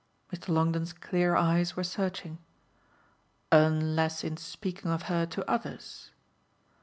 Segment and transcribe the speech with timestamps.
[0.33, 0.47] Mr.
[0.49, 2.39] Longdon's clear eyes were searching.
[3.51, 6.09] "Unless in speaking of her to others?"